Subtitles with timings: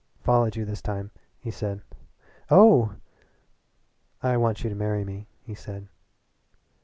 [0.19, 1.83] "I followed you this time," he said.
[2.49, 2.95] "Oh!"
[4.23, 5.89] "I want you to marry me," he said.